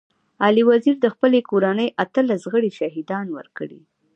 [0.45, 3.81] علي وزير د خپلي کورنۍ اتلس غړي شهيدان ورکړي.